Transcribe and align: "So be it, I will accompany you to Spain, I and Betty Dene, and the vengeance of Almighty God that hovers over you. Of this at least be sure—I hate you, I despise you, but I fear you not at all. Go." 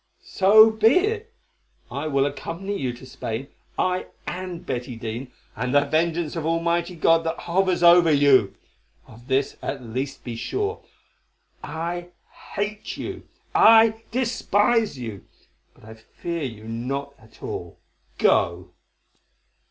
"So 0.23 0.71
be 0.71 0.95
it, 0.97 1.31
I 1.91 2.07
will 2.07 2.25
accompany 2.25 2.75
you 2.75 2.91
to 2.93 3.05
Spain, 3.05 3.49
I 3.77 4.07
and 4.25 4.65
Betty 4.65 4.95
Dene, 4.95 5.31
and 5.55 5.75
the 5.75 5.85
vengeance 5.85 6.35
of 6.35 6.43
Almighty 6.43 6.95
God 6.95 7.23
that 7.23 7.37
hovers 7.41 7.83
over 7.83 8.09
you. 8.11 8.55
Of 9.05 9.27
this 9.27 9.57
at 9.61 9.83
least 9.83 10.23
be 10.23 10.35
sure—I 10.35 12.07
hate 12.55 12.97
you, 12.97 13.27
I 13.53 14.01
despise 14.09 14.97
you, 14.97 15.23
but 15.75 15.83
I 15.83 15.93
fear 15.93 16.41
you 16.45 16.63
not 16.63 17.13
at 17.19 17.43
all. 17.43 17.77
Go." 18.17 18.71